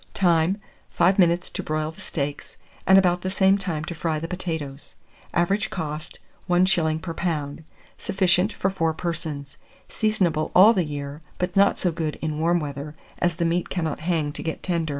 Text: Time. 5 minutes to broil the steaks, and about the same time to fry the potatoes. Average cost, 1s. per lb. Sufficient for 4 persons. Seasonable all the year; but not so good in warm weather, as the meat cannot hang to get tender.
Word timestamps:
Time. 0.15 0.59
5 0.89 1.19
minutes 1.19 1.47
to 1.51 1.61
broil 1.61 1.91
the 1.91 2.01
steaks, 2.01 2.57
and 2.87 2.97
about 2.97 3.21
the 3.21 3.29
same 3.29 3.55
time 3.55 3.85
to 3.85 3.93
fry 3.93 4.17
the 4.19 4.27
potatoes. 4.27 4.95
Average 5.31 5.69
cost, 5.69 6.17
1s. 6.49 6.99
per 7.03 7.13
lb. 7.13 7.63
Sufficient 7.99 8.51
for 8.51 8.71
4 8.71 8.95
persons. 8.95 9.59
Seasonable 9.89 10.49
all 10.55 10.73
the 10.73 10.85
year; 10.85 11.21
but 11.37 11.55
not 11.55 11.77
so 11.77 11.91
good 11.91 12.17
in 12.19 12.39
warm 12.39 12.59
weather, 12.59 12.95
as 13.19 13.35
the 13.35 13.45
meat 13.45 13.69
cannot 13.69 13.99
hang 13.99 14.31
to 14.31 14.41
get 14.41 14.63
tender. 14.63 14.89